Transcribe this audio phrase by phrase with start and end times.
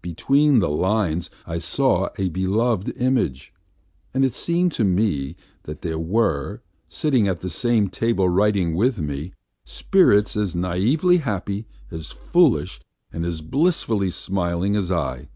[0.00, 3.52] Between the lines I saw a beloved image,
[4.14, 8.98] and it seemed to me that there were, sitting at the same table writing with
[9.02, 9.34] me,
[9.66, 12.80] spirits as naïvely happy, as foolish,
[13.12, 15.28] and as blissfully smiling as I.